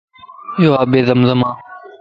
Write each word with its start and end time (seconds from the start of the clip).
يو 0.63 0.71
آبِ 0.83 0.91
زم 1.07 1.19
زمَ 1.29 1.41